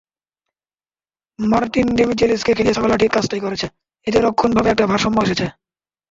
[1.39, 3.67] Martin ডেমিচেলিসকে খেলিয়ে Sabella ঠিক কাজটাই করেছে,
[4.07, 5.45] এতে রক্ষণভাগে একটা ভারসাম্য এসেছে।